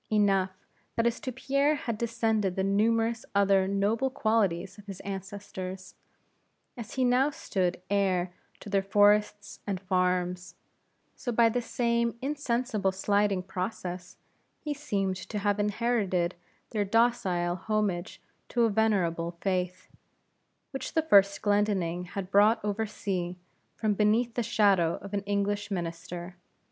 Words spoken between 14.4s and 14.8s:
he